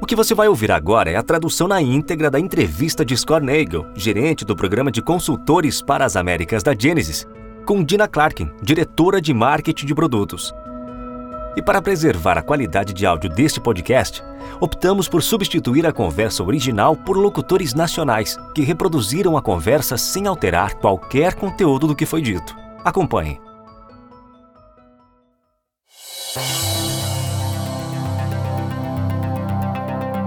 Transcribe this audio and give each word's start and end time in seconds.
O 0.00 0.06
que 0.06 0.14
você 0.14 0.34
vai 0.34 0.46
ouvir 0.46 0.70
agora 0.70 1.10
é 1.10 1.16
a 1.16 1.22
tradução 1.22 1.66
na 1.66 1.80
íntegra 1.80 2.30
da 2.30 2.38
entrevista 2.38 3.04
de 3.04 3.16
Scott 3.16 3.44
gerente 3.94 4.44
do 4.44 4.54
programa 4.54 4.90
de 4.90 5.02
consultores 5.02 5.80
para 5.82 6.04
as 6.04 6.16
Américas 6.16 6.62
da 6.62 6.74
Genesis, 6.78 7.26
com 7.64 7.82
Dina 7.82 8.06
Clarkin, 8.06 8.50
diretora 8.62 9.20
de 9.20 9.34
marketing 9.34 9.86
de 9.86 9.94
produtos. 9.94 10.54
E 11.56 11.62
para 11.62 11.80
preservar 11.80 12.36
a 12.36 12.42
qualidade 12.42 12.92
de 12.92 13.06
áudio 13.06 13.30
deste 13.30 13.58
podcast, 13.58 14.22
optamos 14.60 15.08
por 15.08 15.22
substituir 15.22 15.86
a 15.86 15.92
conversa 15.92 16.44
original 16.44 16.94
por 16.94 17.16
locutores 17.16 17.72
nacionais 17.72 18.38
que 18.54 18.62
reproduziram 18.62 19.36
a 19.36 19.42
conversa 19.42 19.96
sem 19.96 20.26
alterar 20.26 20.74
qualquer 20.74 21.34
conteúdo 21.34 21.86
do 21.86 21.96
que 21.96 22.04
foi 22.04 22.20
dito. 22.20 22.54
Acompanhe. 22.84 23.45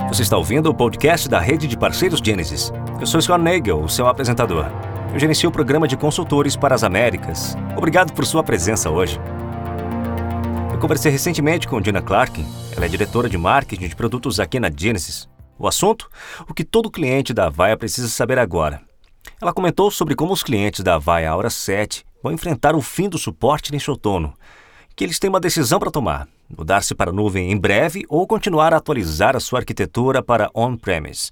Você 0.09 0.23
está 0.23 0.35
ouvindo 0.35 0.71
o 0.71 0.73
podcast 0.73 1.29
da 1.29 1.39
rede 1.39 1.67
de 1.67 1.77
parceiros 1.77 2.19
Genesis. 2.19 2.73
Eu 2.99 3.05
sou 3.05 3.21
Scott 3.21 3.39
Nagel, 3.43 3.79
o 3.79 3.87
seu 3.87 4.07
apresentador. 4.07 4.65
Eu 5.13 5.19
gerencio 5.19 5.47
o 5.47 5.53
programa 5.53 5.87
de 5.87 5.95
consultores 5.95 6.55
para 6.55 6.73
as 6.73 6.83
Américas. 6.83 7.55
Obrigado 7.77 8.11
por 8.13 8.25
sua 8.25 8.43
presença 8.43 8.89
hoje. 8.89 9.19
Eu 10.73 10.79
conversei 10.79 11.11
recentemente 11.11 11.67
com 11.67 11.79
Dina 11.79 12.01
Clarkin. 12.01 12.43
Ela 12.75 12.87
é 12.87 12.89
diretora 12.89 13.29
de 13.29 13.37
marketing 13.37 13.87
de 13.87 13.95
produtos 13.95 14.39
aqui 14.39 14.59
na 14.59 14.71
Genesis. 14.75 15.29
O 15.59 15.67
assunto? 15.67 16.09
O 16.49 16.55
que 16.55 16.63
todo 16.63 16.89
cliente 16.89 17.31
da 17.31 17.45
Avaya 17.45 17.77
precisa 17.77 18.07
saber 18.07 18.39
agora. 18.39 18.81
Ela 19.39 19.53
comentou 19.53 19.91
sobre 19.91 20.15
como 20.15 20.33
os 20.33 20.41
clientes 20.41 20.83
da 20.83 20.95
Avaya 20.95 21.35
Hora 21.35 21.51
7 21.51 22.03
vão 22.23 22.33
enfrentar 22.33 22.75
o 22.75 22.81
fim 22.81 23.07
do 23.07 23.19
suporte 23.19 23.71
neste 23.71 23.91
outono, 23.91 24.33
que 24.95 25.03
eles 25.03 25.19
têm 25.19 25.29
uma 25.29 25.39
decisão 25.39 25.77
para 25.77 25.91
tomar 25.91 26.27
mudar-se 26.58 26.95
para 26.95 27.12
a 27.12 27.13
nuvem 27.13 27.52
em 27.52 27.58
breve 27.58 28.03
ou 28.09 28.26
continuar 28.26 28.73
a 28.73 28.77
atualizar 28.77 29.35
a 29.35 29.39
sua 29.39 29.59
arquitetura 29.59 30.21
para 30.21 30.49
on-premise. 30.53 31.31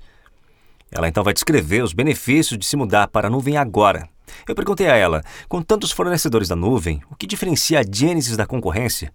Ela 0.91 1.07
então 1.07 1.23
vai 1.23 1.33
descrever 1.33 1.83
os 1.83 1.93
benefícios 1.93 2.57
de 2.57 2.65
se 2.65 2.77
mudar 2.77 3.07
para 3.07 3.27
a 3.27 3.29
nuvem 3.29 3.57
agora. 3.57 4.07
Eu 4.47 4.55
perguntei 4.55 4.87
a 4.87 4.95
ela, 4.95 5.21
com 5.47 5.61
tantos 5.61 5.91
fornecedores 5.91 6.47
da 6.47 6.55
nuvem, 6.55 7.01
o 7.09 7.15
que 7.15 7.27
diferencia 7.27 7.79
a 7.79 7.83
Genesis 7.83 8.37
da 8.37 8.45
concorrência? 8.45 9.11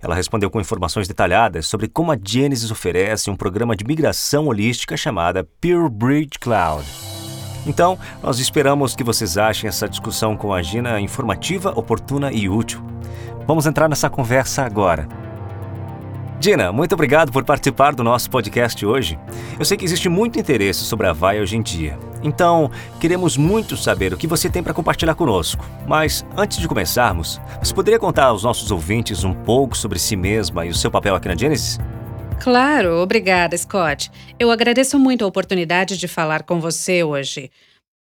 Ela 0.00 0.14
respondeu 0.14 0.50
com 0.50 0.60
informações 0.60 1.08
detalhadas 1.08 1.66
sobre 1.66 1.88
como 1.88 2.12
a 2.12 2.18
Genesis 2.22 2.70
oferece 2.70 3.30
um 3.30 3.36
programa 3.36 3.76
de 3.76 3.84
migração 3.84 4.46
holística 4.46 4.96
chamada 4.96 5.46
Pure 5.60 5.90
Bridge 5.90 6.38
Cloud. 6.40 6.86
Então, 7.66 7.98
nós 8.22 8.38
esperamos 8.38 8.94
que 8.94 9.02
vocês 9.02 9.36
achem 9.36 9.68
essa 9.68 9.88
discussão 9.88 10.36
com 10.36 10.52
a 10.52 10.62
Gina 10.62 11.00
informativa, 11.00 11.70
oportuna 11.70 12.32
e 12.32 12.48
útil. 12.48 12.80
Vamos 13.46 13.66
entrar 13.66 13.88
nessa 13.88 14.08
conversa 14.08 14.62
agora. 14.62 15.25
Dina, 16.38 16.70
muito 16.70 16.92
obrigado 16.92 17.32
por 17.32 17.44
participar 17.44 17.94
do 17.94 18.04
nosso 18.04 18.30
podcast 18.30 18.84
hoje. 18.84 19.18
Eu 19.58 19.64
sei 19.64 19.76
que 19.76 19.84
existe 19.84 20.08
muito 20.08 20.38
interesse 20.38 20.84
sobre 20.84 21.06
a 21.06 21.12
Vai 21.12 21.40
hoje 21.40 21.56
em 21.56 21.62
dia. 21.62 21.98
Então, 22.22 22.70
queremos 23.00 23.38
muito 23.38 23.76
saber 23.76 24.12
o 24.12 24.18
que 24.18 24.26
você 24.26 24.50
tem 24.50 24.62
para 24.62 24.74
compartilhar 24.74 25.14
conosco. 25.14 25.64
Mas, 25.86 26.26
antes 26.36 26.58
de 26.58 26.68
começarmos, 26.68 27.40
você 27.62 27.72
poderia 27.72 27.98
contar 27.98 28.26
aos 28.26 28.42
nossos 28.42 28.70
ouvintes 28.70 29.24
um 29.24 29.32
pouco 29.32 29.76
sobre 29.76 29.98
si 29.98 30.14
mesma 30.14 30.66
e 30.66 30.68
o 30.68 30.74
seu 30.74 30.90
papel 30.90 31.14
aqui 31.14 31.26
na 31.26 31.36
Genesis? 31.36 31.78
Claro, 32.38 32.96
obrigada, 32.96 33.56
Scott. 33.56 34.10
Eu 34.38 34.50
agradeço 34.50 34.98
muito 34.98 35.24
a 35.24 35.28
oportunidade 35.28 35.96
de 35.96 36.06
falar 36.06 36.42
com 36.42 36.60
você 36.60 37.02
hoje. 37.02 37.50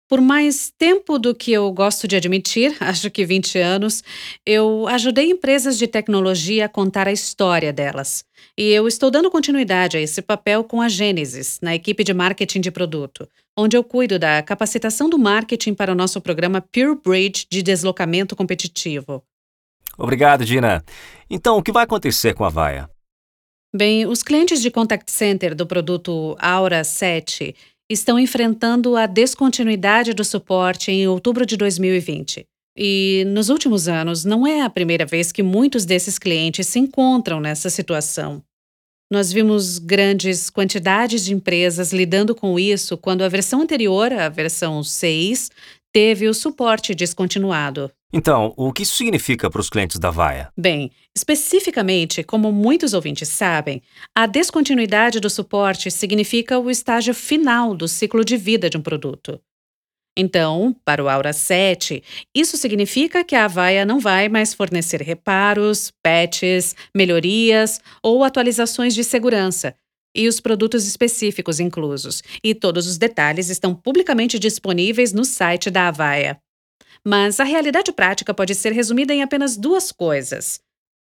Por 0.07 0.21
mais 0.21 0.71
tempo 0.77 1.17
do 1.17 1.33
que 1.33 1.51
eu 1.51 1.71
gosto 1.71 2.07
de 2.07 2.15
admitir, 2.15 2.75
acho 2.81 3.09
que 3.09 3.25
20 3.25 3.57
anos, 3.57 4.03
eu 4.45 4.87
ajudei 4.87 5.31
empresas 5.31 5.77
de 5.77 5.87
tecnologia 5.87 6.65
a 6.65 6.69
contar 6.69 7.07
a 7.07 7.11
história 7.11 7.73
delas. 7.73 8.23
E 8.57 8.71
eu 8.71 8.87
estou 8.87 9.09
dando 9.09 9.31
continuidade 9.31 9.97
a 9.97 10.01
esse 10.01 10.21
papel 10.21 10.63
com 10.63 10.81
a 10.81 10.87
Gênesis, 10.87 11.59
na 11.61 11.73
equipe 11.73 12.03
de 12.03 12.13
marketing 12.13 12.61
de 12.61 12.71
produto, 12.71 13.27
onde 13.57 13.75
eu 13.75 13.83
cuido 13.83 14.19
da 14.19 14.41
capacitação 14.43 15.09
do 15.09 15.17
marketing 15.17 15.73
para 15.73 15.91
o 15.91 15.95
nosso 15.95 16.21
programa 16.21 16.61
Pure 16.61 16.99
Bridge 17.03 17.47
de 17.49 17.63
deslocamento 17.63 18.35
competitivo. 18.35 19.23
Obrigado, 19.97 20.45
Dina. 20.45 20.83
Então, 21.29 21.57
o 21.57 21.63
que 21.63 21.71
vai 21.71 21.83
acontecer 21.83 22.33
com 22.33 22.43
a 22.43 22.49
Vaia? 22.49 22.89
Bem, 23.75 24.05
os 24.05 24.23
clientes 24.23 24.61
de 24.61 24.71
contact 24.71 25.11
center 25.11 25.53
do 25.53 25.67
produto 25.67 26.35
Aura 26.39 26.83
7 26.83 27.53
estão 27.89 28.19
enfrentando 28.19 28.95
a 28.95 29.05
descontinuidade 29.05 30.13
do 30.13 30.23
suporte 30.23 30.91
em 30.91 31.07
outubro 31.07 31.45
de 31.45 31.55
2020. 31.55 32.45
E 32.77 33.23
nos 33.27 33.49
últimos 33.49 33.87
anos, 33.87 34.25
não 34.25 34.45
é 34.45 34.61
a 34.61 34.69
primeira 34.69 35.05
vez 35.05 35.31
que 35.31 35.41
muitos 35.41 35.85
desses 35.85 36.19
clientes 36.19 36.67
se 36.67 36.79
encontram 36.79 37.39
nessa 37.39 37.69
situação. 37.69 38.43
Nós 39.11 39.31
vimos 39.31 39.77
grandes 39.77 40.49
quantidades 40.49 41.23
de 41.23 41.33
empresas 41.33 41.93
lidando 41.93 42.33
com 42.33 42.59
isso 42.59 42.97
quando 42.97 43.23
a 43.23 43.29
versão 43.29 43.61
anterior, 43.61 44.11
a 44.11 44.29
versão 44.29 44.83
6, 44.83 45.51
teve 45.93 46.27
o 46.27 46.33
suporte 46.33 46.93
descontinuado. 46.95 47.91
Então, 48.17 48.53
o 48.55 48.71
que 48.71 48.83
isso 48.83 48.95
significa 48.95 49.49
para 49.49 49.59
os 49.59 49.69
clientes 49.69 49.99
da 49.99 50.09
Vaia? 50.09 50.47
Bem, 50.57 50.89
especificamente, 51.13 52.23
como 52.23 52.49
muitos 52.49 52.93
ouvintes 52.93 53.27
sabem, 53.27 53.81
a 54.15 54.25
descontinuidade 54.25 55.19
do 55.19 55.29
suporte 55.29 55.91
significa 55.91 56.57
o 56.57 56.71
estágio 56.71 57.13
final 57.13 57.75
do 57.75 57.89
ciclo 57.89 58.23
de 58.23 58.37
vida 58.37 58.69
de 58.69 58.77
um 58.77 58.81
produto. 58.81 59.37
Então, 60.17 60.73
para 60.85 61.03
o 61.03 61.09
Aura 61.09 61.33
7, 61.33 62.01
isso 62.33 62.55
significa 62.55 63.21
que 63.21 63.35
a 63.35 63.43
Avaya 63.43 63.83
não 63.83 63.99
vai 63.99 64.29
mais 64.29 64.53
fornecer 64.53 65.01
reparos, 65.01 65.91
patches, 66.01 66.73
melhorias 66.95 67.81
ou 68.01 68.23
atualizações 68.23 68.95
de 68.95 69.03
segurança, 69.03 69.75
e 70.15 70.29
os 70.29 70.39
produtos 70.39 70.87
específicos 70.87 71.59
inclusos, 71.59 72.23
e 72.41 72.55
todos 72.55 72.87
os 72.87 72.97
detalhes 72.97 73.49
estão 73.49 73.75
publicamente 73.75 74.39
disponíveis 74.39 75.11
no 75.11 75.25
site 75.25 75.69
da 75.69 75.89
Avaya. 75.89 76.39
Mas 77.07 77.39
a 77.39 77.43
realidade 77.43 77.91
prática 77.91 78.33
pode 78.33 78.55
ser 78.55 78.71
resumida 78.71 79.13
em 79.13 79.21
apenas 79.21 79.55
duas 79.55 79.91
coisas. 79.91 80.59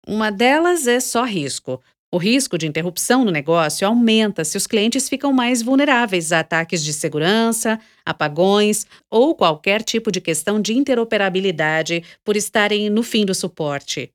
Uma 0.06 0.30
delas 0.30 0.88
é 0.88 1.00
só 1.00 1.24
risco. 1.24 1.82
O 2.12 2.18
risco 2.18 2.58
de 2.58 2.68
interrupção 2.68 3.26
no 3.26 3.32
negócio 3.32 3.88
aumenta 3.88 4.46
se 4.46 4.58
os 4.58 4.68
clientes 4.68 5.10
ficam 5.10 5.34
mais 5.34 5.62
vulneráveis 5.62 6.32
a 6.32 6.40
ataques 6.40 6.84
de 6.84 6.94
segurança, 6.94 7.80
apagões 8.06 8.86
ou 9.10 9.36
qualquer 9.36 9.82
tipo 9.82 10.12
de 10.12 10.22
questão 10.22 10.62
de 10.62 10.74
interoperabilidade 10.74 12.04
por 12.24 12.38
estarem 12.38 12.90
no 12.90 13.02
fim 13.02 13.26
do 13.26 13.34
suporte. 13.34 14.12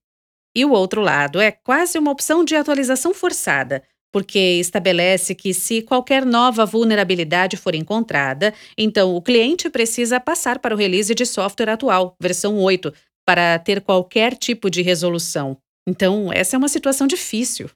E 0.54 0.64
o 0.64 0.72
outro 0.72 1.00
lado 1.00 1.40
é 1.40 1.50
quase 1.50 1.98
uma 1.98 2.10
opção 2.10 2.44
de 2.44 2.56
atualização 2.56 3.14
forçada, 3.14 3.82
porque 4.12 4.38
estabelece 4.38 5.34
que, 5.34 5.54
se 5.54 5.82
qualquer 5.82 6.24
nova 6.24 6.66
vulnerabilidade 6.66 7.56
for 7.56 7.74
encontrada, 7.74 8.52
então 8.76 9.14
o 9.14 9.22
cliente 9.22 9.70
precisa 9.70 10.20
passar 10.20 10.58
para 10.58 10.74
o 10.74 10.78
release 10.78 11.14
de 11.14 11.24
software 11.24 11.70
atual, 11.70 12.14
versão 12.20 12.58
8, 12.58 12.92
para 13.26 13.58
ter 13.58 13.80
qualquer 13.80 14.36
tipo 14.36 14.70
de 14.70 14.82
resolução. 14.82 15.56
Então, 15.88 16.32
essa 16.32 16.56
é 16.56 16.58
uma 16.58 16.68
situação 16.68 17.06
difícil. 17.06 17.70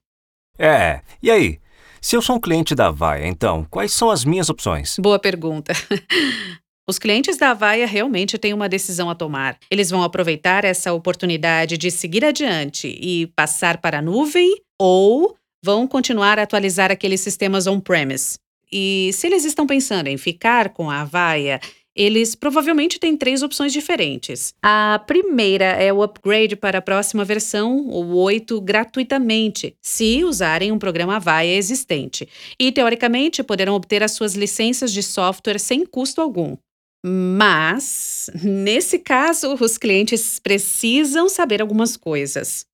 É, 0.58 1.00
e 1.22 1.30
aí? 1.30 1.60
Se 2.00 2.16
eu 2.16 2.20
sou 2.20 2.36
um 2.36 2.40
cliente 2.40 2.74
da 2.74 2.88
Avaya, 2.88 3.26
então, 3.26 3.66
quais 3.70 3.92
são 3.92 4.10
as 4.10 4.26
minhas 4.26 4.50
opções? 4.50 4.96
Boa 4.98 5.18
pergunta. 5.18 5.72
Os 6.86 6.98
clientes 6.98 7.38
da 7.38 7.52
Avaya 7.52 7.86
realmente 7.86 8.36
têm 8.36 8.52
uma 8.52 8.68
decisão 8.68 9.08
a 9.08 9.14
tomar. 9.14 9.56
Eles 9.70 9.88
vão 9.88 10.02
aproveitar 10.02 10.66
essa 10.66 10.92
oportunidade 10.92 11.78
de 11.78 11.90
seguir 11.90 12.24
adiante 12.26 12.88
e 12.88 13.26
passar 13.28 13.78
para 13.78 14.00
a 14.00 14.02
nuvem 14.02 14.54
ou 14.78 15.34
vão 15.64 15.86
continuar 15.86 16.38
a 16.38 16.42
atualizar 16.42 16.92
aqueles 16.92 17.22
sistemas 17.22 17.66
on-premise. 17.66 18.38
E 18.70 19.10
se 19.14 19.26
eles 19.26 19.46
estão 19.46 19.66
pensando 19.66 20.08
em 20.08 20.18
ficar 20.18 20.68
com 20.74 20.90
a 20.90 21.00
Avaya, 21.00 21.58
eles 21.96 22.34
provavelmente 22.34 22.98
têm 22.98 23.16
três 23.16 23.42
opções 23.42 23.72
diferentes. 23.72 24.52
A 24.62 25.02
primeira 25.06 25.64
é 25.64 25.90
o 25.90 26.02
upgrade 26.02 26.54
para 26.54 26.78
a 26.78 26.82
próxima 26.82 27.24
versão, 27.24 27.78
o 27.88 28.14
8, 28.16 28.60
gratuitamente, 28.60 29.74
se 29.80 30.22
usarem 30.22 30.70
um 30.70 30.78
programa 30.78 31.16
Avaya 31.16 31.56
existente. 31.56 32.28
E, 32.60 32.70
teoricamente, 32.70 33.42
poderão 33.42 33.74
obter 33.74 34.02
as 34.02 34.12
suas 34.12 34.34
licenças 34.34 34.92
de 34.92 35.02
software 35.02 35.58
sem 35.58 35.86
custo 35.86 36.20
algum. 36.20 36.58
Mas, 37.02 38.28
nesse 38.42 38.98
caso, 38.98 39.56
os 39.58 39.78
clientes 39.78 40.38
precisam 40.38 41.26
saber 41.30 41.62
algumas 41.62 41.96
coisas. 41.96 42.66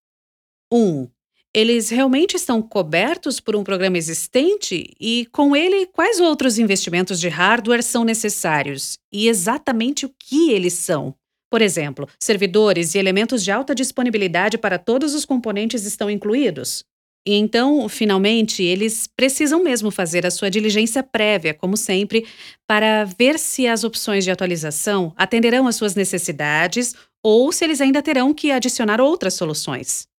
1. 0.72 0.76
Um, 0.76 1.08
eles 1.54 1.90
realmente 1.90 2.36
estão 2.36 2.62
cobertos 2.62 3.40
por 3.40 3.56
um 3.56 3.64
programa 3.64 3.98
existente? 3.98 4.94
E, 5.00 5.26
com 5.32 5.56
ele, 5.56 5.86
quais 5.86 6.20
outros 6.20 6.58
investimentos 6.58 7.18
de 7.18 7.28
hardware 7.28 7.82
são 7.82 8.04
necessários? 8.04 8.98
E 9.12 9.28
exatamente 9.28 10.06
o 10.06 10.14
que 10.18 10.50
eles 10.50 10.74
são? 10.74 11.14
Por 11.50 11.60
exemplo, 11.60 12.08
servidores 12.22 12.94
e 12.94 12.98
elementos 12.98 13.42
de 13.42 13.50
alta 13.50 13.74
disponibilidade 13.74 14.56
para 14.56 14.78
todos 14.78 15.14
os 15.14 15.24
componentes 15.24 15.84
estão 15.84 16.08
incluídos? 16.08 16.84
E 17.26 17.34
então, 17.34 17.86
finalmente, 17.88 18.62
eles 18.62 19.06
precisam 19.06 19.62
mesmo 19.62 19.90
fazer 19.90 20.24
a 20.24 20.30
sua 20.30 20.50
diligência 20.50 21.02
prévia, 21.02 21.52
como 21.52 21.76
sempre, 21.76 22.24
para 22.66 23.04
ver 23.04 23.38
se 23.38 23.66
as 23.66 23.84
opções 23.84 24.24
de 24.24 24.30
atualização 24.30 25.12
atenderão 25.16 25.66
às 25.66 25.76
suas 25.76 25.94
necessidades 25.94 26.94
ou 27.22 27.52
se 27.52 27.64
eles 27.64 27.80
ainda 27.80 28.00
terão 28.00 28.32
que 28.32 28.50
adicionar 28.50 29.00
outras 29.00 29.34
soluções. 29.34 30.09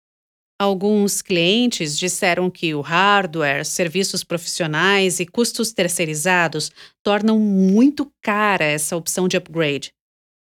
Alguns 0.62 1.24
clientes 1.24 1.98
disseram 1.98 2.48
que 2.48 2.76
o 2.76 2.82
hardware, 2.82 3.66
serviços 3.66 4.24
profissionais 4.24 5.20
e 5.20 5.26
custos 5.26 5.74
terceirizados 5.74 6.72
tornam 7.02 7.40
muito 7.40 8.12
cara 8.22 8.64
essa 8.64 8.96
opção 8.96 9.28
de 9.28 9.36
upgrade. 9.36 9.92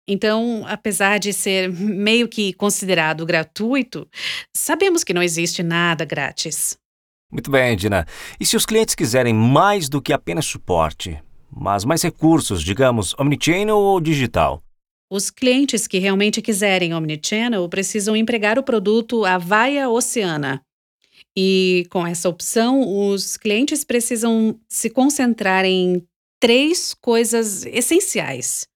Então, 0.09 0.65
apesar 0.69 1.19
de 1.19 1.33
ser 1.33 1.69
meio 1.69 2.29
que 2.29 2.53
considerado 2.53 3.27
gratuito, 3.27 4.07
sabemos 4.57 5.03
que 5.03 5.13
não 5.13 5.21
existe 5.21 5.65
nada 5.65 6.05
grátis. 6.05 6.79
Muito 7.29 7.51
bem, 7.51 7.77
Dina. 7.77 8.07
E 8.39 8.47
se 8.47 8.57
os 8.57 8.65
clientes 8.65 8.95
quiserem 8.95 9.35
mais 9.35 9.89
do 9.89 10.01
que 10.01 10.13
apenas 10.13 10.47
suporte, 10.47 11.21
mas 11.51 11.85
mais 11.85 12.05
recursos, 12.05 12.63
digamos, 12.63 13.17
omnichannel 13.19 13.79
ou 13.79 14.01
digital? 14.01 14.63
Os 15.17 15.31
clientes 15.31 15.87
que 15.87 16.01
realmente 16.01 16.43
quiserem 16.43 16.93
omnichannel 16.93 17.69
precisam 17.69 18.17
empregar 18.17 18.59
o 18.59 18.65
produto 18.65 19.25
Avaia 19.25 19.89
Oceana. 19.89 20.61
E 21.37 21.87
com 21.89 22.05
essa 22.05 22.29
opção, 22.29 22.83
os 23.09 23.37
clientes 23.37 23.85
precisam 23.85 24.59
se 24.69 24.91
concentrar 24.91 25.65
em 25.65 26.05
três 26.41 26.93
coisas 26.95 27.65
essenciais. 27.65 28.67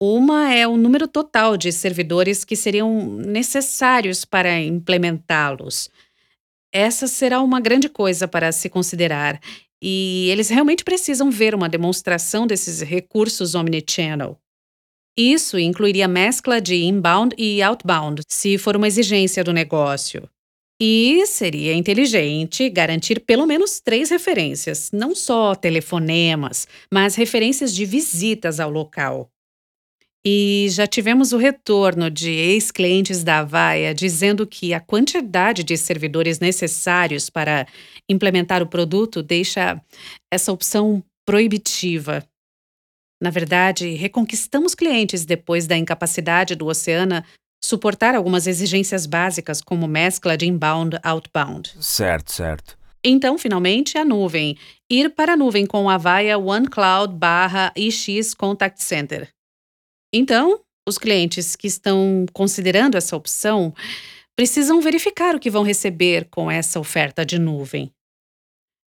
Uma 0.00 0.54
é 0.54 0.68
o 0.68 0.76
número 0.76 1.08
total 1.08 1.56
de 1.56 1.72
servidores 1.72 2.44
que 2.44 2.54
seriam 2.54 3.04
necessários 3.16 4.24
para 4.24 4.60
implementá-los. 4.60 5.90
Essa 6.72 7.08
será 7.08 7.40
uma 7.40 7.58
grande 7.58 7.88
coisa 7.88 8.28
para 8.28 8.52
se 8.52 8.70
considerar, 8.70 9.40
e 9.82 10.28
eles 10.30 10.48
realmente 10.50 10.84
precisam 10.84 11.32
ver 11.32 11.52
uma 11.52 11.68
demonstração 11.68 12.46
desses 12.46 12.80
recursos 12.80 13.56
omnichannel. 13.56 14.38
Isso 15.16 15.58
incluiria 15.58 16.08
mescla 16.08 16.60
de 16.60 16.76
inbound 16.76 17.34
e 17.36 17.62
outbound, 17.62 18.22
se 18.28 18.56
for 18.56 18.76
uma 18.76 18.86
exigência 18.86 19.44
do 19.44 19.52
negócio. 19.52 20.28
E 20.82 21.26
seria 21.26 21.74
inteligente 21.74 22.70
garantir 22.70 23.20
pelo 23.20 23.46
menos 23.46 23.80
três 23.80 24.08
referências, 24.08 24.90
não 24.92 25.14
só 25.14 25.54
telefonemas, 25.54 26.66
mas 26.92 27.16
referências 27.16 27.74
de 27.74 27.84
visitas 27.84 28.58
ao 28.58 28.70
local. 28.70 29.30
E 30.24 30.66
já 30.70 30.86
tivemos 30.86 31.32
o 31.32 31.38
retorno 31.38 32.10
de 32.10 32.30
ex-clientes 32.30 33.24
da 33.24 33.38
Avaya 33.38 33.94
dizendo 33.94 34.46
que 34.46 34.74
a 34.74 34.80
quantidade 34.80 35.64
de 35.64 35.76
servidores 35.78 36.38
necessários 36.38 37.30
para 37.30 37.66
implementar 38.08 38.62
o 38.62 38.66
produto 38.66 39.22
deixa 39.22 39.80
essa 40.30 40.52
opção 40.52 41.02
proibitiva. 41.26 42.22
Na 43.20 43.30
verdade, 43.30 43.94
reconquistamos 43.94 44.74
clientes 44.74 45.24
depois 45.24 45.66
da 45.66 45.76
incapacidade 45.76 46.54
do 46.54 46.66
Oceana 46.66 47.24
suportar 47.62 48.14
algumas 48.14 48.46
exigências 48.46 49.04
básicas, 49.04 49.60
como 49.60 49.86
mescla 49.86 50.36
de 50.36 50.46
inbound 50.46 50.98
outbound. 51.02 51.72
Certo, 51.80 52.32
certo. 52.32 52.78
Então, 53.04 53.38
finalmente, 53.38 53.96
a 53.96 54.04
nuvem. 54.04 54.56
Ir 54.90 55.10
para 55.10 55.34
a 55.34 55.36
nuvem 55.36 55.66
com 55.66 55.88
a 55.88 55.94
Avaya 55.94 56.38
OneCloud 56.38 57.14
barra 57.14 57.72
IX 57.76 58.34
Contact 58.34 58.82
Center. 58.82 59.28
Então, 60.12 60.60
os 60.88 60.98
clientes 60.98 61.54
que 61.54 61.66
estão 61.66 62.26
considerando 62.32 62.96
essa 62.96 63.16
opção 63.16 63.74
precisam 64.36 64.80
verificar 64.80 65.34
o 65.34 65.40
que 65.40 65.50
vão 65.50 65.62
receber 65.62 66.26
com 66.30 66.50
essa 66.50 66.80
oferta 66.80 67.24
de 67.24 67.38
nuvem. 67.38 67.92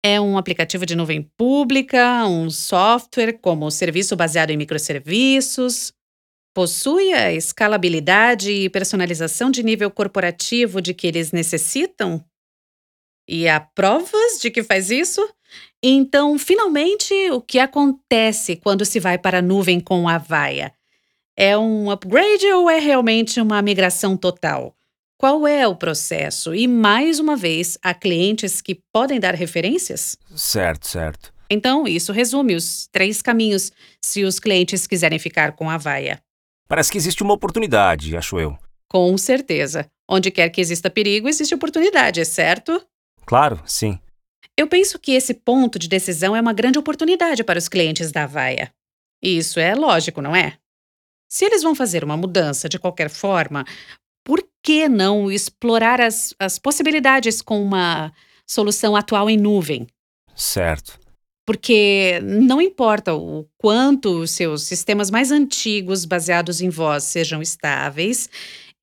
É 0.02 0.18
um 0.18 0.38
aplicativo 0.38 0.86
de 0.86 0.96
nuvem 0.96 1.22
pública, 1.36 2.26
um 2.26 2.48
software 2.48 3.34
como 3.34 3.70
serviço 3.70 4.16
baseado 4.16 4.50
em 4.50 4.56
microserviços, 4.56 5.92
possui 6.54 7.12
a 7.12 7.32
escalabilidade 7.32 8.50
e 8.50 8.70
personalização 8.70 9.50
de 9.50 9.62
nível 9.62 9.90
corporativo 9.90 10.80
de 10.80 10.94
que 10.94 11.06
eles 11.06 11.32
necessitam? 11.32 12.24
E 13.28 13.46
há 13.46 13.60
provas 13.60 14.40
de 14.40 14.50
que 14.50 14.62
faz 14.62 14.90
isso? 14.90 15.20
Então, 15.82 16.38
finalmente, 16.38 17.12
o 17.30 17.40
que 17.40 17.58
acontece 17.58 18.56
quando 18.56 18.86
se 18.86 18.98
vai 18.98 19.18
para 19.18 19.38
a 19.38 19.42
nuvem 19.42 19.80
com 19.80 20.08
a 20.08 20.16
Vaia? 20.16 20.72
É 21.36 21.56
um 21.56 21.90
upgrade 21.90 22.46
ou 22.52 22.70
é 22.70 22.78
realmente 22.78 23.40
uma 23.40 23.60
migração 23.60 24.16
total? 24.16 24.74
Qual 25.20 25.46
é 25.46 25.68
o 25.68 25.76
processo? 25.76 26.54
E, 26.54 26.66
mais 26.66 27.18
uma 27.18 27.36
vez, 27.36 27.76
há 27.82 27.92
clientes 27.92 28.62
que 28.62 28.80
podem 28.90 29.20
dar 29.20 29.34
referências? 29.34 30.16
Certo, 30.34 30.88
certo. 30.88 31.30
Então, 31.50 31.86
isso 31.86 32.10
resume 32.10 32.54
os 32.54 32.88
três 32.90 33.20
caminhos 33.20 33.70
se 34.02 34.24
os 34.24 34.40
clientes 34.40 34.86
quiserem 34.86 35.18
ficar 35.18 35.52
com 35.52 35.68
a 35.68 35.76
vaia. 35.76 36.22
Parece 36.66 36.90
que 36.90 36.96
existe 36.96 37.22
uma 37.22 37.34
oportunidade, 37.34 38.16
acho 38.16 38.40
eu. 38.40 38.56
Com 38.88 39.18
certeza. 39.18 39.86
Onde 40.08 40.30
quer 40.30 40.48
que 40.48 40.58
exista 40.58 40.88
perigo, 40.88 41.28
existe 41.28 41.54
oportunidade, 41.54 42.18
é 42.18 42.24
certo? 42.24 42.82
Claro, 43.26 43.60
sim. 43.66 43.98
Eu 44.56 44.68
penso 44.68 44.98
que 44.98 45.12
esse 45.12 45.34
ponto 45.34 45.78
de 45.78 45.86
decisão 45.86 46.34
é 46.34 46.40
uma 46.40 46.54
grande 46.54 46.78
oportunidade 46.78 47.44
para 47.44 47.58
os 47.58 47.68
clientes 47.68 48.10
da 48.10 48.24
vaia. 48.26 48.72
Isso 49.22 49.60
é 49.60 49.74
lógico, 49.74 50.22
não 50.22 50.34
é? 50.34 50.56
Se 51.28 51.44
eles 51.44 51.62
vão 51.62 51.76
fazer 51.76 52.02
uma 52.02 52.16
mudança 52.16 52.68
de 52.68 52.76
qualquer 52.76 53.08
forma, 53.08 53.64
que 54.62 54.88
não 54.88 55.30
explorar 55.30 56.00
as, 56.00 56.34
as 56.38 56.58
possibilidades 56.58 57.40
com 57.40 57.62
uma 57.62 58.12
solução 58.46 58.96
atual 58.96 59.30
em 59.30 59.36
nuvem? 59.36 59.86
Certo. 60.34 60.98
Porque 61.46 62.20
não 62.22 62.60
importa 62.60 63.14
o 63.14 63.46
quanto 63.58 64.20
os 64.20 64.30
seus 64.30 64.62
sistemas 64.62 65.10
mais 65.10 65.32
antigos, 65.32 66.04
baseados 66.04 66.60
em 66.60 66.68
voz, 66.68 67.04
sejam 67.04 67.42
estáveis, 67.42 68.28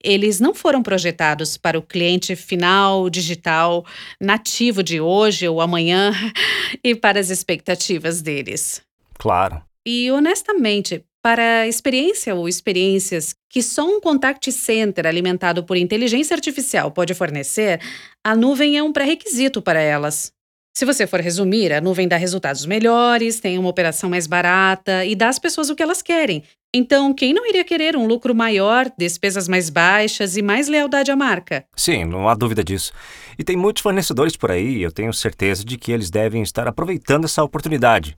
eles 0.03 0.39
não 0.39 0.53
foram 0.53 0.83
projetados 0.83 1.57
para 1.57 1.77
o 1.77 1.81
cliente 1.81 2.35
final 2.35 3.09
digital 3.09 3.85
nativo 4.21 4.83
de 4.83 5.01
hoje 5.01 5.47
ou 5.47 5.62
amanhã 5.62 6.12
e 6.83 6.95
para 6.95 7.19
as 7.19 7.30
expectativas 7.30 8.21
deles. 8.21 8.81
Claro. 9.18 9.62
E 9.85 10.12
honestamente, 10.12 11.03
para 11.27 11.68
experiência 11.68 12.33
ou 12.33 12.47
experiências 12.47 13.35
que 13.50 13.62
só 13.62 13.85
um 13.85 14.00
contact 14.00 14.50
center 14.50 15.06
alimentado 15.06 15.62
por 15.62 15.75
inteligência 15.75 16.33
artificial 16.33 16.89
pode 16.89 17.13
fornecer, 17.13 17.81
a 18.24 18.33
nuvem 18.33 18.77
é 18.77 18.81
um 18.81 18.94
pré-requisito 18.94 19.62
para 19.62 19.81
elas. 19.81 20.31
Se 20.74 20.85
você 20.85 21.06
for 21.06 21.19
resumir, 21.19 21.74
a 21.74 21.81
nuvem 21.81 22.07
dá 22.07 22.15
resultados 22.15 22.65
melhores, 22.65 23.41
tem 23.41 23.57
uma 23.57 23.68
operação 23.68 24.09
mais 24.09 24.25
barata 24.25 25.03
e 25.03 25.18
dá 25.18 25.27
às 25.27 25.38
pessoas 25.38 25.69
o 25.69 25.75
que 25.75 25.83
elas 25.83 26.01
querem. 26.01 26.44
Então, 26.74 27.14
quem 27.14 27.34
não 27.34 27.48
iria 27.48 27.64
querer 27.64 27.96
um 27.96 28.06
lucro 28.06 28.36
maior, 28.36 28.92
despesas 28.98 29.48
mais 29.48 29.69
baixas 29.69 30.36
e 30.36 30.42
mais 30.42 30.68
lealdade 30.68 31.10
à 31.10 31.16
marca? 31.16 31.66
Sim, 31.75 32.04
não 32.04 32.28
há 32.28 32.36
dúvida 32.36 32.64
disso. 32.64 32.92
E 33.40 33.44
tem 33.44 33.56
muitos 33.56 33.81
fornecedores 33.81 34.36
por 34.36 34.52
aí, 34.52 34.78
e 34.78 34.84
eu 34.84 34.92
tenho 34.92 35.14
certeza 35.14 35.64
de 35.64 35.78
que 35.78 35.92
eles 35.92 36.10
devem 36.10 36.42
estar 36.42 36.68
aproveitando 36.68 37.26
essa 37.26 37.44
oportunidade. 37.44 38.18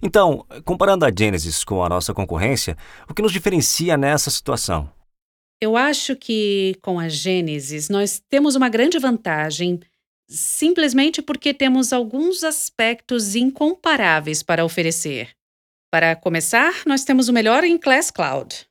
Então, 0.00 0.46
comparando 0.64 1.04
a 1.04 1.12
Genesis 1.16 1.64
com 1.64 1.82
a 1.82 1.88
nossa 1.88 2.14
concorrência, 2.14 2.76
o 3.08 3.14
que 3.14 3.22
nos 3.22 3.32
diferencia 3.32 3.96
nessa 3.96 4.30
situação? 4.30 4.88
Eu 5.60 5.76
acho 5.76 6.14
que 6.14 6.76
com 6.80 7.00
a 7.00 7.08
Genesis 7.08 7.88
nós 7.88 8.22
temos 8.30 8.54
uma 8.54 8.68
grande 8.68 8.96
vantagem 8.98 9.80
simplesmente 10.28 11.20
porque 11.20 11.52
temos 11.52 11.92
alguns 11.92 12.44
aspectos 12.44 13.34
incomparáveis 13.34 14.42
para 14.42 14.64
oferecer. 14.64 15.30
Para 15.90 16.14
começar, 16.14 16.82
nós 16.84 17.02
temos 17.02 17.30
o 17.30 17.32
melhor 17.32 17.64
em 17.64 17.78
Class 17.78 18.10
Cloud. 18.10 18.68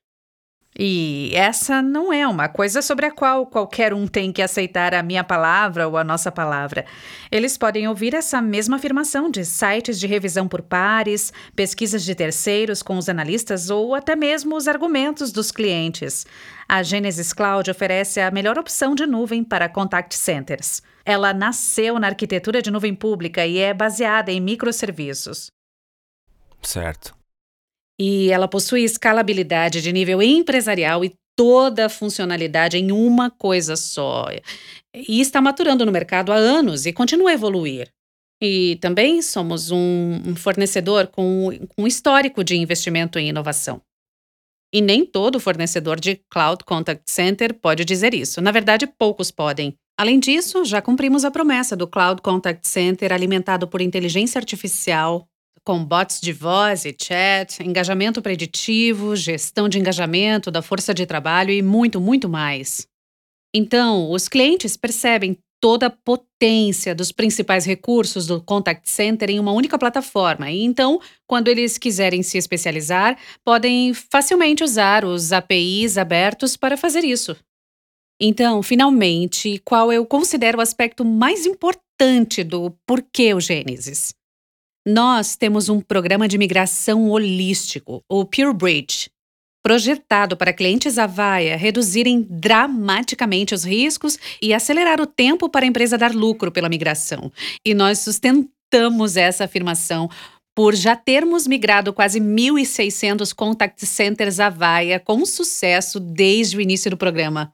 E 0.80 1.32
essa 1.34 1.82
não 1.82 2.14
é 2.14 2.28
uma 2.28 2.48
coisa 2.48 2.84
sobre 2.84 3.08
a 3.08 3.12
qual 3.12 3.48
qualquer 3.48 3.92
um 3.92 4.06
tem 4.06 4.32
que 4.32 4.44
aceitar 4.44 4.94
a 4.94 5.02
minha 5.02 5.24
palavra 5.24 5.88
ou 5.88 5.98
a 5.98 6.04
nossa 6.04 6.32
palavra. 6.32 6.86
Eles 7.32 7.58
podem 7.58 7.88
ouvir 7.88 8.14
essa 8.14 8.40
mesma 8.40 8.76
afirmação 8.76 9.32
de 9.32 9.44
sites 9.44 10.00
de 10.00 10.06
revisão 10.06 10.48
por 10.48 10.62
pares, 10.62 11.34
pesquisas 11.56 12.04
de 12.04 12.14
terceiros 12.14 12.84
com 12.84 12.96
os 12.96 13.10
analistas 13.10 13.72
ou 13.72 13.96
até 13.96 14.16
mesmo 14.16 14.56
os 14.56 14.68
argumentos 14.68 15.32
dos 15.32 15.52
clientes. 15.52 16.28
A 16.70 16.84
Genesis 16.84 17.34
Cloud 17.34 17.72
oferece 17.72 18.22
a 18.22 18.30
melhor 18.30 18.60
opção 18.60 18.94
de 18.94 19.08
nuvem 19.08 19.44
para 19.44 19.68
contact 19.68 20.16
centers. 20.16 20.84
Ela 21.04 21.34
nasceu 21.34 21.98
na 21.98 22.06
arquitetura 22.06 22.62
de 22.62 22.70
nuvem 22.70 22.94
pública 22.94 23.44
e 23.48 23.58
é 23.58 23.74
baseada 23.74 24.32
em 24.32 24.40
microserviços. 24.40 25.57
Certo. 26.62 27.16
E 28.00 28.30
ela 28.32 28.48
possui 28.48 28.84
escalabilidade 28.84 29.82
de 29.82 29.92
nível 29.92 30.22
empresarial 30.22 31.04
e 31.04 31.16
toda 31.36 31.86
a 31.86 31.90
funcionalidade 31.90 32.78
em 32.78 32.92
uma 32.92 33.30
coisa 33.30 33.76
só. 33.76 34.26
E 34.94 35.22
está 35.22 35.40
maturando 35.40 35.86
no 35.86 35.92
mercado 35.92 36.32
há 36.32 36.36
anos 36.36 36.86
e 36.86 36.94
continua 36.94 37.30
a 37.30 37.34
evoluir. 37.34 37.90
E 38.42 38.78
também 38.82 39.22
somos 39.22 39.72
um, 39.72 40.36
fornecedor 40.36 41.08
com 41.08 41.50
um 41.78 41.88
histórico 41.88 42.44
de 42.44 42.56
investimento 42.56 43.18
em 43.18 43.30
inovação. 43.30 43.82
E 44.74 44.82
nem 44.82 45.06
todo 45.06 45.40
fornecedor 45.40 46.00
de 46.00 46.22
Cloud 46.30 46.64
Contact 46.66 47.10
Center 47.10 47.54
pode 47.54 47.86
dizer 47.86 48.14
isso. 48.14 48.42
Na 48.42 48.52
verdade, 48.52 48.86
poucos 48.86 49.32
podem. 49.32 49.74
Além 49.98 50.20
disso, 50.20 50.66
já 50.66 50.82
cumprimos 50.82 51.26
a 51.26 51.32
promessa 51.32 51.76
do 51.76 51.88
Cloud 51.88 52.22
Contact 52.22 52.68
Center 52.68 53.12
alimentado 53.12 53.68
por 53.68 53.82
inteligência 53.82 54.38
artificial, 54.38 55.28
com 55.68 55.84
bots 55.84 56.22
de 56.22 56.32
voz 56.32 56.86
e 56.86 56.96
chat, 56.98 57.62
engajamento 57.62 58.22
preditivo, 58.22 59.18
gestão 59.18 59.68
de 59.68 59.78
engajamento 59.78 60.50
da 60.50 60.62
força 60.62 60.94
de 60.94 61.06
trabalho 61.06 61.52
e 61.52 61.62
muito, 61.62 62.00
muito 62.00 62.30
mais. 62.30 62.88
Então, 63.54 64.10
os 64.10 64.30
clientes 64.30 64.78
percebem 64.78 65.38
toda 65.60 65.88
a 65.88 65.90
potência 65.90 66.96
dos 66.96 67.12
principais 67.12 67.66
recursos 67.66 68.26
do 68.26 68.42
contact 68.42 68.90
center 68.90 69.30
em 69.30 69.42
uma 69.42 69.52
única 69.52 69.78
plataforma. 69.78 70.50
E 70.50 70.64
então, 70.64 71.02
quando 71.28 71.50
eles 71.50 71.78
quiserem 71.78 72.24
se 72.24 72.38
especializar, 72.38 73.20
podem 73.44 73.94
facilmente 73.94 74.64
usar 74.64 75.04
os 75.04 75.34
APIs 75.34 75.98
abertos 75.98 76.56
para 76.56 76.78
fazer 76.78 77.04
isso. 77.04 77.36
Então, 78.22 78.64
finalmente, 78.64 79.62
qual 79.66 79.92
eu 79.92 80.06
considero 80.06 80.60
o 80.60 80.62
aspecto 80.62 81.04
mais 81.04 81.46
importante 81.46 82.42
do 82.42 82.72
porquê 82.88 83.34
o 83.34 83.42
Gênesis? 83.42 84.16
Nós 84.90 85.36
temos 85.36 85.68
um 85.68 85.82
programa 85.82 86.30
de 86.30 86.38
migração 86.38 87.10
holístico, 87.10 88.02
o 88.10 88.24
Pure 88.24 88.54
Bridge, 88.54 89.10
projetado 89.62 90.38
para 90.38 90.54
clientes 90.54 90.98
Avaya 90.98 91.58
reduzirem 91.58 92.26
dramaticamente 92.30 93.54
os 93.54 93.66
riscos 93.66 94.18
e 94.42 94.54
acelerar 94.54 95.02
o 95.02 95.06
tempo 95.06 95.50
para 95.50 95.66
a 95.66 95.68
empresa 95.68 95.98
dar 95.98 96.16
lucro 96.16 96.54
pela 96.54 96.70
migração. 96.70 97.30
E 97.66 97.74
nós 97.74 98.00
sustentamos 98.00 99.18
essa 99.18 99.44
afirmação 99.44 100.10
por 100.56 100.74
já 100.74 100.96
termos 100.96 101.46
migrado 101.46 101.92
quase 101.92 102.22
1.600 102.22 103.34
contact 103.36 103.86
centers 103.86 104.40
Avaya 104.40 105.02
com 105.02 105.26
sucesso 105.26 106.00
desde 106.00 106.56
o 106.56 106.62
início 106.62 106.90
do 106.90 106.96
programa. 106.96 107.54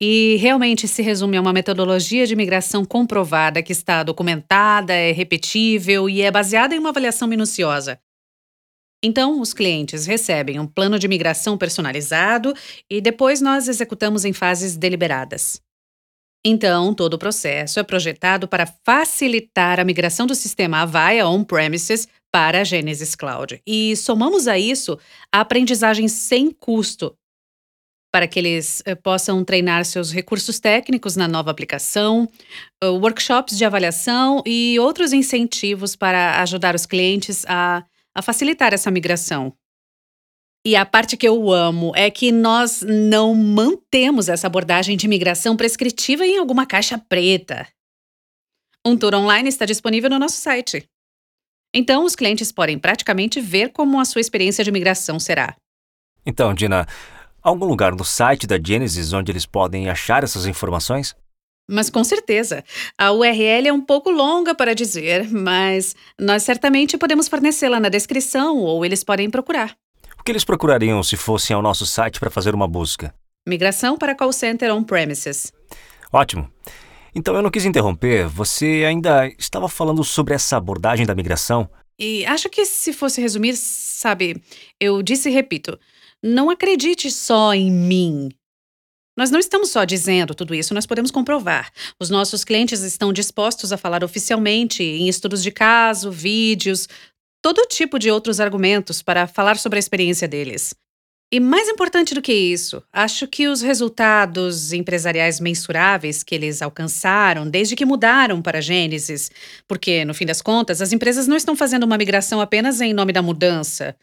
E 0.00 0.36
realmente 0.40 0.88
se 0.88 1.02
resume 1.02 1.36
a 1.36 1.40
uma 1.40 1.52
metodologia 1.52 2.26
de 2.26 2.34
migração 2.34 2.84
comprovada 2.84 3.62
que 3.62 3.72
está 3.72 4.02
documentada, 4.02 4.92
é 4.92 5.12
repetível 5.12 6.08
e 6.08 6.20
é 6.22 6.30
baseada 6.30 6.74
em 6.74 6.78
uma 6.78 6.90
avaliação 6.90 7.28
minuciosa. 7.28 7.98
Então, 9.02 9.40
os 9.40 9.52
clientes 9.52 10.06
recebem 10.06 10.58
um 10.58 10.66
plano 10.66 10.98
de 10.98 11.06
migração 11.06 11.58
personalizado 11.58 12.54
e 12.90 13.00
depois 13.02 13.40
nós 13.40 13.68
executamos 13.68 14.24
em 14.24 14.32
fases 14.32 14.76
deliberadas. 14.76 15.60
Então, 16.46 16.94
todo 16.94 17.14
o 17.14 17.18
processo 17.18 17.80
é 17.80 17.82
projetado 17.82 18.48
para 18.48 18.66
facilitar 18.66 19.80
a 19.80 19.84
migração 19.84 20.26
do 20.26 20.34
sistema 20.34 20.82
Avaya 20.82 21.26
on-premises 21.26 22.06
para 22.32 22.60
a 22.60 22.64
Genesis 22.64 23.14
Cloud. 23.14 23.62
E 23.66 23.96
somamos 23.96 24.48
a 24.48 24.58
isso 24.58 24.98
a 25.32 25.40
aprendizagem 25.40 26.08
sem 26.08 26.50
custo, 26.50 27.16
para 28.14 28.28
que 28.28 28.38
eles 28.38 28.80
eh, 28.86 28.94
possam 28.94 29.44
treinar 29.44 29.84
seus 29.84 30.12
recursos 30.12 30.60
técnicos 30.60 31.16
na 31.16 31.26
nova 31.26 31.50
aplicação, 31.50 32.28
uh, 32.84 32.90
workshops 33.00 33.58
de 33.58 33.64
avaliação 33.64 34.40
e 34.46 34.78
outros 34.78 35.12
incentivos 35.12 35.96
para 35.96 36.40
ajudar 36.40 36.76
os 36.76 36.86
clientes 36.86 37.44
a 37.48 37.82
a 38.14 38.22
facilitar 38.22 38.72
essa 38.72 38.90
migração. 38.90 39.52
E 40.64 40.76
a 40.76 40.86
parte 40.86 41.16
que 41.16 41.28
eu 41.28 41.52
amo 41.52 41.92
é 41.94 42.10
que 42.10 42.32
nós 42.32 42.80
não 42.80 43.34
mantemos 43.34 44.28
essa 44.28 44.46
abordagem 44.46 44.96
de 44.96 45.06
migração 45.06 45.56
prescritiva 45.56 46.24
em 46.24 46.38
alguma 46.38 46.64
caixa 46.64 46.96
preta. 46.96 47.68
Um 48.86 48.96
tour 48.96 49.14
online 49.14 49.48
está 49.48 49.66
disponível 49.66 50.08
no 50.08 50.18
nosso 50.18 50.36
site. 50.36 50.88
Então, 51.74 52.04
os 52.04 52.14
clientes 52.14 52.52
podem 52.52 52.78
praticamente 52.78 53.40
ver 53.40 53.70
como 53.70 54.00
a 54.00 54.04
sua 54.04 54.20
experiência 54.20 54.64
de 54.64 54.70
migração 54.70 55.18
será. 55.18 55.56
Então, 56.24 56.54
Dina, 56.54 56.86
algum 57.44 57.66
lugar 57.66 57.94
no 57.94 58.04
site 58.04 58.46
da 58.46 58.58
Genesis 58.58 59.12
onde 59.12 59.30
eles 59.30 59.44
podem 59.44 59.90
achar 59.90 60.24
essas 60.24 60.46
informações? 60.46 61.14
Mas 61.68 61.88
com 61.88 62.02
certeza. 62.02 62.64
A 62.98 63.12
URL 63.12 63.68
é 63.68 63.72
um 63.72 63.80
pouco 63.80 64.10
longa 64.10 64.54
para 64.54 64.74
dizer, 64.74 65.30
mas 65.30 65.94
nós 66.18 66.42
certamente 66.42 66.98
podemos 66.98 67.28
fornecê-la 67.28 67.78
na 67.78 67.88
descrição 67.88 68.58
ou 68.58 68.84
eles 68.84 69.04
podem 69.04 69.30
procurar. 69.30 69.76
O 70.18 70.24
que 70.24 70.32
eles 70.32 70.44
procurariam 70.44 71.02
se 71.02 71.16
fossem 71.16 71.54
ao 71.54 71.62
nosso 71.62 71.86
site 71.86 72.18
para 72.18 72.30
fazer 72.30 72.54
uma 72.54 72.66
busca? 72.66 73.14
Migração 73.46 73.96
para 73.98 74.14
call 74.14 74.32
center 74.32 74.74
on-premises. 74.74 75.52
Ótimo. 76.12 76.50
Então 77.14 77.34
eu 77.34 77.42
não 77.42 77.50
quis 77.50 77.64
interromper, 77.64 78.26
você 78.26 78.84
ainda 78.86 79.26
estava 79.38 79.68
falando 79.68 80.02
sobre 80.02 80.34
essa 80.34 80.56
abordagem 80.56 81.06
da 81.06 81.14
migração? 81.14 81.68
E 81.98 82.26
acho 82.26 82.48
que 82.48 82.64
se 82.64 82.92
fosse 82.92 83.20
resumir, 83.20 83.54
sabe, 83.56 84.42
eu 84.80 85.00
disse 85.02 85.28
e 85.28 85.32
repito: 85.32 85.78
não 86.24 86.48
acredite 86.48 87.10
só 87.10 87.52
em 87.52 87.70
mim. 87.70 88.30
Nós 89.16 89.30
não 89.30 89.38
estamos 89.38 89.68
só 89.68 89.84
dizendo 89.84 90.34
tudo 90.34 90.54
isso, 90.54 90.72
nós 90.72 90.86
podemos 90.86 91.10
comprovar. 91.10 91.70
Os 92.00 92.08
nossos 92.08 92.42
clientes 92.44 92.80
estão 92.80 93.12
dispostos 93.12 93.72
a 93.72 93.76
falar 93.76 94.02
oficialmente 94.02 94.82
em 94.82 95.06
estudos 95.06 95.42
de 95.42 95.52
caso, 95.52 96.10
vídeos, 96.10 96.88
todo 97.42 97.66
tipo 97.68 97.98
de 97.98 98.10
outros 98.10 98.40
argumentos 98.40 99.02
para 99.02 99.26
falar 99.26 99.58
sobre 99.58 99.76
a 99.76 99.80
experiência 99.80 100.26
deles. 100.26 100.74
E 101.34 101.40
mais 101.40 101.68
importante 101.68 102.14
do 102.14 102.22
que 102.22 102.32
isso, 102.32 102.80
acho 102.92 103.26
que 103.26 103.48
os 103.48 103.60
resultados 103.60 104.72
empresariais 104.72 105.40
mensuráveis 105.40 106.22
que 106.22 106.32
eles 106.32 106.62
alcançaram 106.62 107.50
desde 107.50 107.74
que 107.74 107.84
mudaram 107.84 108.40
para 108.40 108.58
a 108.58 108.60
Gênesis, 108.60 109.32
porque, 109.66 110.04
no 110.04 110.14
fim 110.14 110.26
das 110.26 110.40
contas, 110.40 110.80
as 110.80 110.92
empresas 110.92 111.26
não 111.26 111.36
estão 111.36 111.56
fazendo 111.56 111.82
uma 111.82 111.98
migração 111.98 112.40
apenas 112.40 112.80
em 112.80 112.94
nome 112.94 113.12
da 113.12 113.20
mudança. 113.20 113.96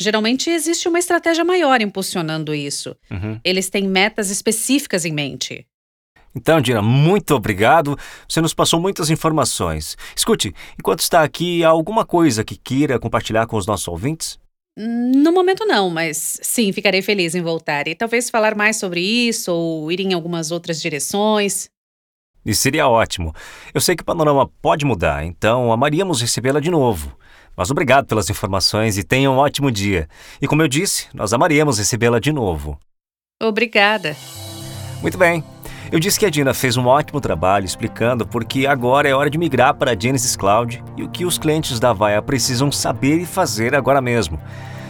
Geralmente 0.00 0.48
existe 0.48 0.88
uma 0.88 0.98
estratégia 0.98 1.44
maior 1.44 1.82
impulsionando 1.82 2.54
isso. 2.54 2.96
Uhum. 3.10 3.38
Eles 3.44 3.68
têm 3.68 3.86
metas 3.86 4.30
específicas 4.30 5.04
em 5.04 5.12
mente. 5.12 5.66
Então, 6.34 6.58
Dina, 6.58 6.80
muito 6.80 7.34
obrigado. 7.34 7.98
Você 8.26 8.40
nos 8.40 8.54
passou 8.54 8.80
muitas 8.80 9.10
informações. 9.10 9.94
Escute, 10.16 10.54
enquanto 10.78 11.00
está 11.00 11.22
aqui, 11.22 11.62
há 11.62 11.68
alguma 11.68 12.06
coisa 12.06 12.42
que 12.42 12.56
queira 12.56 12.98
compartilhar 12.98 13.46
com 13.46 13.58
os 13.58 13.66
nossos 13.66 13.88
ouvintes? 13.88 14.38
No 14.80 15.32
momento 15.32 15.66
não, 15.66 15.90
mas 15.90 16.38
sim, 16.40 16.72
ficarei 16.72 17.02
feliz 17.02 17.34
em 17.34 17.42
voltar 17.42 17.88
e 17.88 17.96
talvez 17.96 18.30
falar 18.30 18.54
mais 18.54 18.76
sobre 18.76 19.00
isso 19.00 19.52
ou 19.52 19.90
ir 19.90 19.98
em 19.98 20.12
algumas 20.12 20.52
outras 20.52 20.80
direções. 20.80 21.68
Isso 22.46 22.62
seria 22.62 22.88
ótimo. 22.88 23.34
Eu 23.74 23.80
sei 23.80 23.96
que 23.96 24.02
o 24.02 24.06
panorama 24.06 24.48
pode 24.62 24.84
mudar, 24.84 25.24
então 25.24 25.72
amaríamos 25.72 26.20
recebê-la 26.20 26.60
de 26.60 26.70
novo. 26.70 27.18
Mas 27.56 27.72
obrigado 27.72 28.06
pelas 28.06 28.30
informações 28.30 28.96
e 28.96 29.02
tenha 29.02 29.28
um 29.28 29.38
ótimo 29.38 29.68
dia. 29.68 30.08
E 30.40 30.46
como 30.46 30.62
eu 30.62 30.68
disse, 30.68 31.08
nós 31.12 31.32
amaríamos 31.32 31.78
recebê-la 31.78 32.20
de 32.20 32.30
novo. 32.30 32.78
Obrigada. 33.42 34.16
Muito 35.02 35.18
bem. 35.18 35.42
Eu 35.90 35.98
disse 35.98 36.20
que 36.20 36.26
a 36.26 36.30
Dina 36.30 36.52
fez 36.52 36.76
um 36.76 36.86
ótimo 36.86 37.18
trabalho 37.18 37.64
explicando 37.64 38.26
porque 38.26 38.66
agora 38.66 39.08
é 39.08 39.14
hora 39.14 39.30
de 39.30 39.38
migrar 39.38 39.72
para 39.74 39.92
a 39.92 39.96
Genesis 39.98 40.36
Cloud 40.36 40.84
e 40.98 41.02
o 41.02 41.08
que 41.08 41.24
os 41.24 41.38
clientes 41.38 41.80
da 41.80 41.94
Vaia 41.94 42.20
precisam 42.20 42.70
saber 42.70 43.16
e 43.16 43.24
fazer 43.24 43.74
agora 43.74 43.98
mesmo. 43.98 44.38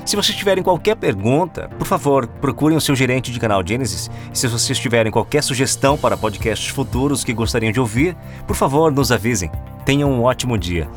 Se 0.05 0.17
vocês 0.17 0.37
tiverem 0.37 0.65
qualquer 0.65 0.97
pergunta, 0.97 1.69
por 1.79 1.87
favor, 1.87 2.27
procurem 2.27 2.77
o 2.77 2.81
seu 2.81 2.97
gerente 2.97 3.31
de 3.31 3.39
canal 3.39 3.63
Genesis. 3.65 4.11
E 4.33 4.37
se 4.37 4.49
vocês 4.49 4.77
tiverem 4.79 5.13
qualquer 5.13 5.43
sugestão 5.43 5.97
para 5.97 6.17
podcasts 6.17 6.69
futuros 6.69 7.23
que 7.23 7.33
gostariam 7.33 7.71
de 7.71 7.79
ouvir, 7.79 8.17
por 8.47 8.57
favor, 8.57 8.91
nos 8.91 9.13
avisem. 9.13 9.53
Tenham 9.85 10.11
um 10.11 10.25
ótimo 10.25 10.59
dia. 10.59 10.89